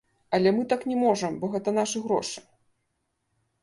Але 0.37 0.53
мы 0.59 0.63
так 0.71 0.81
не 0.93 0.97
можам, 1.03 1.39
бо 1.45 1.53
гэта 1.59 1.77
нашы 1.79 2.05
грошы. 2.09 2.47